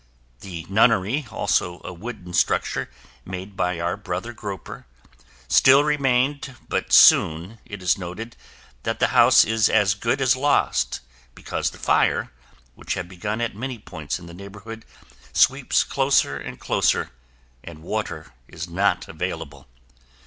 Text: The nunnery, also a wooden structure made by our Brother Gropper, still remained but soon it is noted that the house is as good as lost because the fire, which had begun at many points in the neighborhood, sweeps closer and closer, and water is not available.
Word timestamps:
The 0.39 0.65
nunnery, 0.67 1.27
also 1.29 1.79
a 1.85 1.93
wooden 1.93 2.33
structure 2.33 2.89
made 3.23 3.55
by 3.55 3.79
our 3.79 3.95
Brother 3.95 4.33
Gropper, 4.33 4.87
still 5.47 5.83
remained 5.83 6.55
but 6.67 6.91
soon 6.91 7.59
it 7.65 7.83
is 7.83 7.99
noted 7.99 8.35
that 8.81 8.97
the 8.99 9.09
house 9.13 9.45
is 9.45 9.69
as 9.69 9.93
good 9.93 10.19
as 10.19 10.35
lost 10.35 11.01
because 11.35 11.69
the 11.69 11.77
fire, 11.77 12.31
which 12.73 12.95
had 12.95 13.07
begun 13.07 13.41
at 13.41 13.55
many 13.55 13.77
points 13.77 14.17
in 14.17 14.25
the 14.25 14.33
neighborhood, 14.33 14.85
sweeps 15.33 15.83
closer 15.83 16.35
and 16.35 16.59
closer, 16.59 17.11
and 17.63 17.83
water 17.83 18.33
is 18.47 18.67
not 18.67 19.07
available. 19.07 19.67